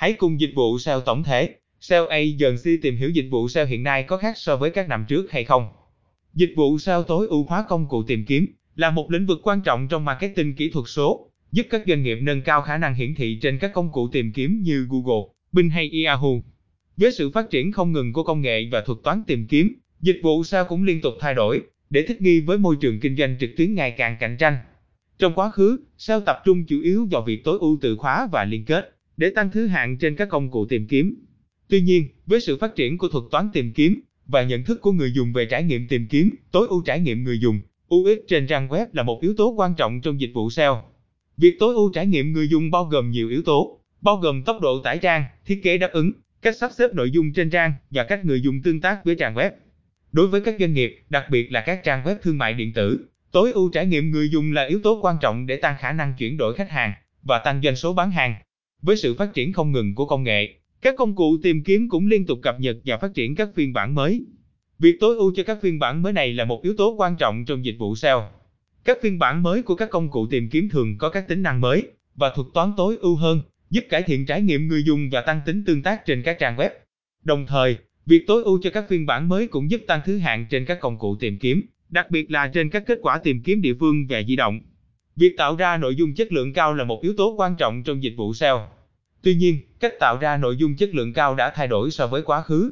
[0.00, 3.82] Hãy cùng dịch vụ SEO tổng thể, SEO Agency tìm hiểu dịch vụ SEO hiện
[3.82, 5.68] nay có khác so với các năm trước hay không.
[6.34, 9.60] Dịch vụ SEO tối ưu hóa công cụ tìm kiếm là một lĩnh vực quan
[9.62, 13.14] trọng trong marketing kỹ thuật số, giúp các doanh nghiệp nâng cao khả năng hiển
[13.14, 16.30] thị trên các công cụ tìm kiếm như Google, Bing hay Yahoo.
[16.96, 20.20] Với sự phát triển không ngừng của công nghệ và thuật toán tìm kiếm, dịch
[20.22, 21.60] vụ SEO cũng liên tục thay đổi
[21.90, 24.56] để thích nghi với môi trường kinh doanh trực tuyến ngày càng cạnh tranh.
[25.18, 28.44] Trong quá khứ, SEO tập trung chủ yếu vào việc tối ưu từ khóa và
[28.44, 31.14] liên kết để tăng thứ hạng trên các công cụ tìm kiếm.
[31.68, 34.92] Tuy nhiên, với sự phát triển của thuật toán tìm kiếm và nhận thức của
[34.92, 37.60] người dùng về trải nghiệm tìm kiếm, tối ưu trải nghiệm người dùng,
[37.94, 40.82] UX trên trang web là một yếu tố quan trọng trong dịch vụ SEO.
[41.36, 44.60] Việc tối ưu trải nghiệm người dùng bao gồm nhiều yếu tố, bao gồm tốc
[44.60, 48.04] độ tải trang, thiết kế đáp ứng, cách sắp xếp nội dung trên trang và
[48.04, 49.50] cách người dùng tương tác với trang web.
[50.12, 53.08] Đối với các doanh nghiệp, đặc biệt là các trang web thương mại điện tử,
[53.32, 56.14] tối ưu trải nghiệm người dùng là yếu tố quan trọng để tăng khả năng
[56.18, 56.92] chuyển đổi khách hàng
[57.22, 58.34] và tăng doanh số bán hàng.
[58.82, 62.06] Với sự phát triển không ngừng của công nghệ, các công cụ tìm kiếm cũng
[62.06, 64.24] liên tục cập nhật và phát triển các phiên bản mới.
[64.78, 67.44] Việc tối ưu cho các phiên bản mới này là một yếu tố quan trọng
[67.44, 68.28] trong dịch vụ SEO.
[68.84, 71.60] Các phiên bản mới của các công cụ tìm kiếm thường có các tính năng
[71.60, 71.82] mới
[72.16, 75.40] và thuật toán tối ưu hơn, giúp cải thiện trải nghiệm người dùng và tăng
[75.46, 76.70] tính tương tác trên các trang web.
[77.24, 80.46] Đồng thời, việc tối ưu cho các phiên bản mới cũng giúp tăng thứ hạng
[80.50, 83.62] trên các công cụ tìm kiếm, đặc biệt là trên các kết quả tìm kiếm
[83.62, 84.60] địa phương và di động.
[85.16, 88.02] Việc tạo ra nội dung chất lượng cao là một yếu tố quan trọng trong
[88.02, 88.68] dịch vụ SEO.
[89.22, 92.22] Tuy nhiên, cách tạo ra nội dung chất lượng cao đã thay đổi so với
[92.22, 92.70] quá khứ.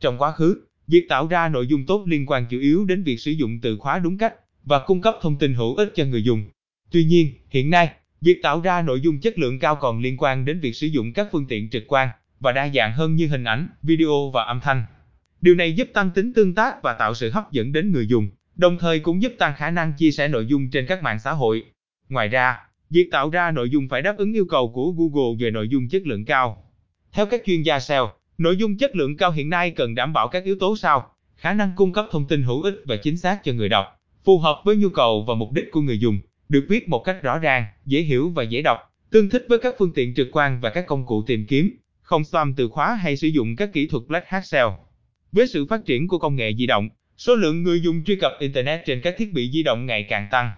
[0.00, 3.20] Trong quá khứ, việc tạo ra nội dung tốt liên quan chủ yếu đến việc
[3.20, 6.22] sử dụng từ khóa đúng cách và cung cấp thông tin hữu ích cho người
[6.22, 6.44] dùng.
[6.90, 10.44] Tuy nhiên, hiện nay, việc tạo ra nội dung chất lượng cao còn liên quan
[10.44, 12.08] đến việc sử dụng các phương tiện trực quan
[12.40, 14.84] và đa dạng hơn như hình ảnh, video và âm thanh.
[15.40, 18.28] Điều này giúp tăng tính tương tác và tạo sự hấp dẫn đến người dùng,
[18.56, 21.32] đồng thời cũng giúp tăng khả năng chia sẻ nội dung trên các mạng xã
[21.32, 21.64] hội.
[22.10, 22.58] Ngoài ra,
[22.90, 25.88] việc tạo ra nội dung phải đáp ứng yêu cầu của Google về nội dung
[25.88, 26.64] chất lượng cao.
[27.12, 30.28] Theo các chuyên gia SEO, nội dung chất lượng cao hiện nay cần đảm bảo
[30.28, 33.44] các yếu tố sau: khả năng cung cấp thông tin hữu ích và chính xác
[33.44, 33.86] cho người đọc,
[34.24, 37.22] phù hợp với nhu cầu và mục đích của người dùng, được viết một cách
[37.22, 38.78] rõ ràng, dễ hiểu và dễ đọc,
[39.10, 42.24] tương thích với các phương tiện trực quan và các công cụ tìm kiếm, không
[42.24, 44.78] spam từ khóa hay sử dụng các kỹ thuật Black Hat SEO.
[45.32, 48.32] Với sự phát triển của công nghệ di động, số lượng người dùng truy cập
[48.38, 50.50] Internet trên các thiết bị di động ngày càng tăng.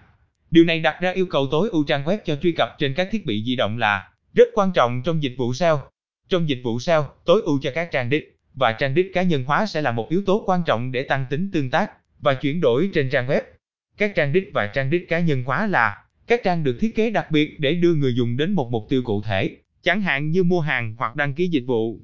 [0.52, 3.08] Điều này đặt ra yêu cầu tối ưu trang web cho truy cập trên các
[3.10, 5.82] thiết bị di động là rất quan trọng trong dịch vụ SEO.
[6.28, 9.44] Trong dịch vụ SEO, tối ưu cho các trang đích và trang đích cá nhân
[9.44, 11.90] hóa sẽ là một yếu tố quan trọng để tăng tính tương tác
[12.20, 13.40] và chuyển đổi trên trang web.
[13.96, 17.10] Các trang đích và trang đích cá nhân hóa là các trang được thiết kế
[17.10, 20.42] đặc biệt để đưa người dùng đến một mục tiêu cụ thể, chẳng hạn như
[20.42, 22.00] mua hàng hoặc đăng ký dịch vụ.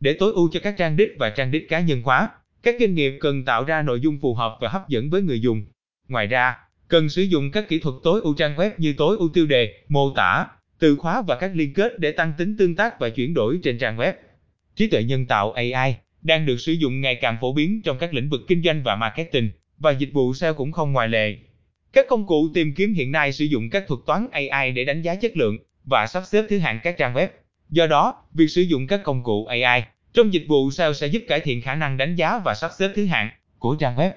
[0.00, 2.28] Để tối ưu cho các trang đích và trang đích cá nhân hóa,
[2.62, 5.40] các doanh nghiệp cần tạo ra nội dung phù hợp và hấp dẫn với người
[5.40, 5.64] dùng.
[6.08, 6.56] Ngoài ra,
[6.90, 9.74] cần sử dụng các kỹ thuật tối ưu trang web như tối ưu tiêu đề,
[9.88, 10.46] mô tả,
[10.78, 13.78] từ khóa và các liên kết để tăng tính tương tác và chuyển đổi trên
[13.78, 14.12] trang web.
[14.76, 18.14] Trí tuệ nhân tạo AI đang được sử dụng ngày càng phổ biến trong các
[18.14, 21.36] lĩnh vực kinh doanh và marketing, và dịch vụ SEO cũng không ngoại lệ.
[21.92, 25.02] Các công cụ tìm kiếm hiện nay sử dụng các thuật toán AI để đánh
[25.02, 27.28] giá chất lượng và sắp xếp thứ hạng các trang web.
[27.70, 31.22] Do đó, việc sử dụng các công cụ AI trong dịch vụ SEO sẽ giúp
[31.28, 34.10] cải thiện khả năng đánh giá và sắp xếp thứ hạng của trang web.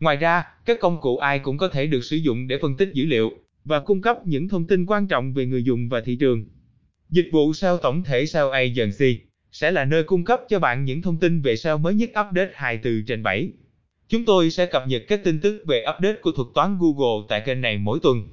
[0.00, 2.90] Ngoài ra, các công cụ AI cũng có thể được sử dụng để phân tích
[2.92, 3.32] dữ liệu
[3.64, 6.44] và cung cấp những thông tin quan trọng về người dùng và thị trường.
[7.10, 9.20] Dịch vụ SEO tổng thể SEO Agency
[9.52, 12.50] sẽ là nơi cung cấp cho bạn những thông tin về SEO mới nhất update
[12.54, 13.52] 24 trên 7.
[14.08, 17.42] Chúng tôi sẽ cập nhật các tin tức về update của thuật toán Google tại
[17.46, 18.28] kênh này mỗi tuần.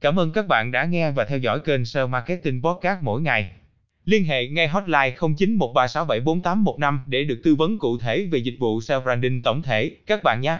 [0.00, 3.50] Cảm ơn các bạn đã nghe và theo dõi kênh SEO Marketing Podcast mỗi ngày.
[4.04, 9.00] Liên hệ ngay hotline 0913674815 để được tư vấn cụ thể về dịch vụ SEO
[9.00, 10.58] branding tổng thể các bạn nhé.